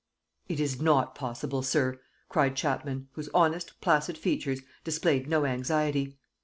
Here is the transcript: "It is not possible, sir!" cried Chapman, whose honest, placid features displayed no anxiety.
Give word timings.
"It 0.49 0.59
is 0.59 0.81
not 0.81 1.13
possible, 1.13 1.61
sir!" 1.61 2.01
cried 2.27 2.55
Chapman, 2.55 3.09
whose 3.11 3.29
honest, 3.35 3.79
placid 3.81 4.17
features 4.17 4.61
displayed 4.83 5.29
no 5.29 5.45
anxiety. 5.45 6.17